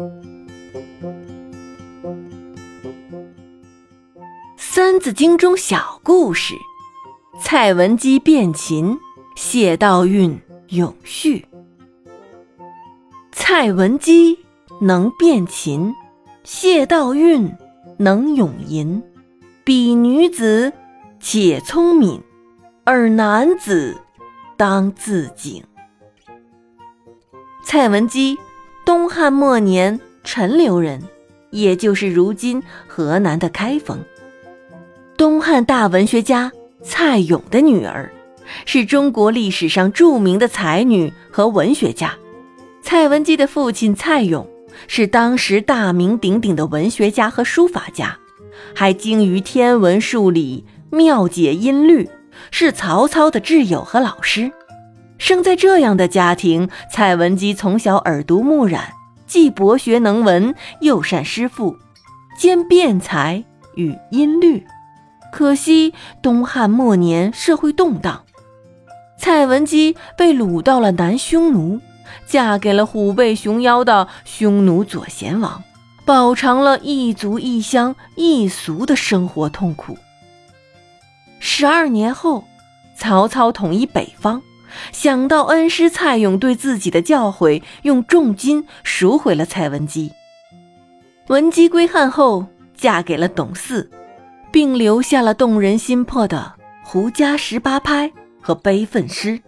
[4.56, 6.54] 《三字经》中小故事：
[7.42, 8.98] 蔡文姬变琴，
[9.36, 11.44] 谢道韫咏絮。
[13.30, 14.38] 蔡文姬
[14.80, 15.94] 能变琴，
[16.44, 17.54] 谢道韫
[17.98, 19.02] 能咏吟，
[19.64, 20.72] 比女子
[21.20, 22.22] 且聪明，
[22.84, 24.00] 而男子
[24.56, 25.62] 当自警。
[27.62, 28.38] 蔡文姬。
[28.90, 31.00] 东汉末年陈留人，
[31.50, 34.04] 也就是如今河南的开封。
[35.16, 36.50] 东汉大文学家
[36.82, 38.10] 蔡邕的女儿，
[38.66, 42.16] 是中国历史上著名的才女和文学家。
[42.82, 44.44] 蔡文姬的父亲蔡邕
[44.88, 48.18] 是当时大名鼎鼎的文学家和书法家，
[48.74, 52.10] 还精于天文数理，妙解音律，
[52.50, 54.50] 是曹操的挚友和老师。
[55.20, 58.94] 生在这样的家庭，蔡文姬从小耳濡目染，
[59.26, 61.76] 既博学能文，又善诗赋，
[62.38, 63.44] 兼辩才
[63.76, 64.66] 与音律。
[65.30, 68.24] 可惜东汉末年社会动荡，
[69.18, 71.80] 蔡文姬被掳到了南匈奴，
[72.26, 75.62] 嫁给了虎背熊腰的匈奴左贤王，
[76.06, 79.98] 饱尝了异族异乡异俗的生活痛苦。
[81.38, 82.44] 十二年后，
[82.96, 84.42] 曹操统一北方，
[84.92, 90.12] 想到恩师蔡邕对自己的教诲，用重金赎回了蔡文姬。
[91.28, 92.46] 文姬归汉后，
[92.76, 93.86] 嫁给了董嗣。
[94.52, 98.08] 并留下了动人心魄的《胡笳十八拍》
[98.40, 99.28] 和《悲愤诗》。《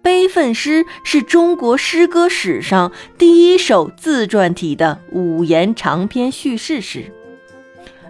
[0.00, 7.12] 悲愤诗》是中国诗歌史上第一首自传体的五言长篇叙事诗。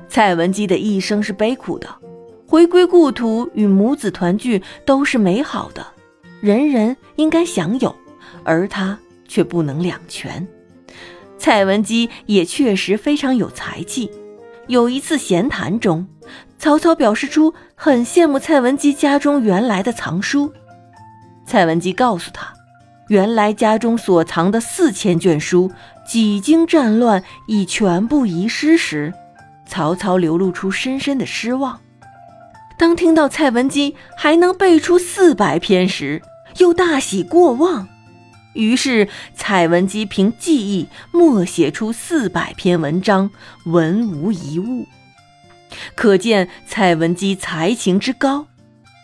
[0.07, 1.89] 蔡文姬的一生是悲苦的，
[2.47, 5.87] 回归故土与母子团聚都是美好的，
[6.41, 7.95] 人人应该享有，
[8.45, 10.47] 而他却不能两全。
[11.37, 14.11] 蔡文姬也确实非常有才气。
[14.67, 16.07] 有一次闲谈中，
[16.59, 20.53] 曹操表示出很羡慕蔡文姬家中原来的藏书。
[21.47, 22.53] 蔡文姬告诉他，
[23.09, 25.73] 原来家中所藏的四千卷书
[26.07, 29.15] 几经战乱已全部遗失时，
[29.67, 31.81] 曹操流露出深深的失望。
[32.77, 36.21] 当听到蔡文姬还能背出四百篇时，
[36.59, 37.89] 又大喜过望。
[38.55, 43.31] 于是，蔡文姬凭记忆默写出四百篇文章，
[43.67, 44.87] 文无一误，
[45.95, 48.47] 可见蔡文姬才情之高。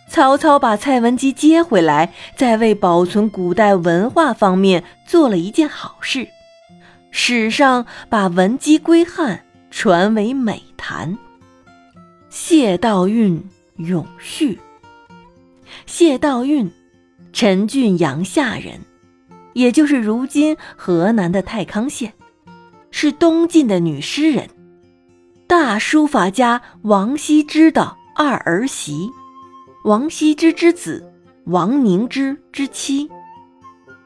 [0.09, 6.29] 曹操把蔡文姬接回来，在为保存古代文化方面做了一件好事，
[7.11, 11.17] 史上把文姬归汉传为美谈。
[12.29, 13.41] 谢道韫
[13.77, 14.59] 咏絮。
[15.87, 16.71] 谢道韫，
[17.35, 18.81] 陈郡阳夏人。
[19.55, 22.13] 也就是如今河南的太康县，
[22.91, 24.49] 是东晋的女诗人，
[25.47, 29.11] 大书法家王羲之的二儿媳，
[29.85, 31.13] 王羲之之子，
[31.45, 33.11] 王凝之之妻。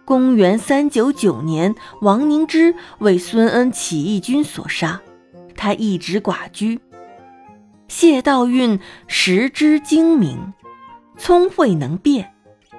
[0.04, 5.00] 公元三九九年，王凝之为孙恩起义军所杀，
[5.54, 6.80] 他一直寡居。
[7.88, 10.52] 谢道韫识之精明，
[11.16, 12.34] 聪慧能辩，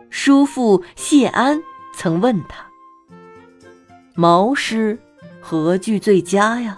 [0.09, 1.61] 叔父谢安。
[1.95, 2.65] 曾问他
[4.15, 4.97] ：“毛诗
[5.41, 6.77] 何句最佳呀？”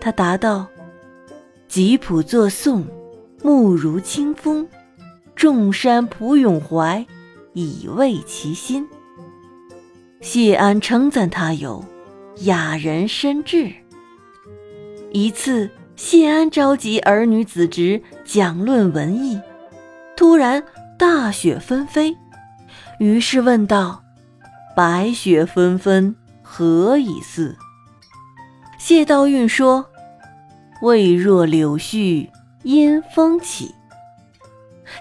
[0.00, 0.66] 他答道
[1.68, 2.86] ：“吉普作颂，
[3.42, 4.66] 目如清风；
[5.36, 7.04] 众山浦咏怀，
[7.52, 8.88] 以慰其心。”
[10.22, 11.84] 谢安称赞他有
[12.44, 13.70] 雅人深志。
[15.12, 19.38] 一次，谢安召集儿女子侄讲论文艺，
[20.16, 20.62] 突然
[20.98, 22.16] 大雪纷飞，
[23.00, 24.04] 于是问道。
[24.76, 27.56] 白雪纷纷，何以似？
[28.78, 29.90] 谢道韫说
[30.80, 32.28] ：“未若柳絮
[32.62, 33.74] 因风起。”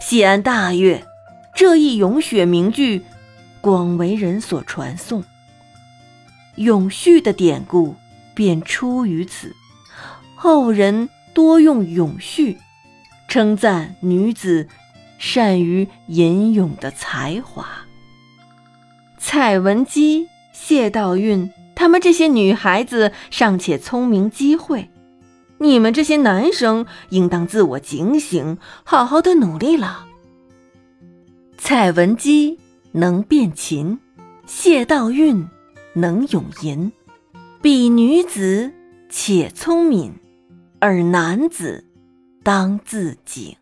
[0.01, 1.05] 谢安大悦，
[1.53, 3.03] 这一咏雪名句
[3.59, 5.23] 广为人所传颂。
[6.55, 7.95] 咏絮的典故
[8.33, 9.53] 便出于此，
[10.35, 12.57] 后人多用咏絮
[13.27, 14.67] 称赞女子
[15.17, 17.78] 善于吟咏的才华。
[19.31, 24.89] 蔡文姬、谢道韫，他们这些女孩子尚且聪明机慧，
[25.59, 30.07] 你们这些男生应当自我警醒，好好的努力了。
[31.59, 32.57] 蔡文姬
[32.93, 33.99] 能变琴，
[34.47, 35.45] 谢道韫
[35.93, 36.91] 能咏吟，
[37.61, 38.71] 比女子
[39.11, 40.15] 且聪明，
[40.79, 41.85] 而男子
[42.41, 43.58] 当自警。